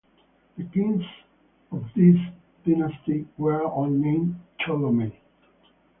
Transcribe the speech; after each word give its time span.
The 0.57 0.63
kings 0.63 1.03
of 1.71 1.83
this 1.95 2.15
dynasty 2.65 3.27
were 3.37 3.63
all 3.63 3.85
named 3.85 4.39
Ptolemy. 4.59 5.13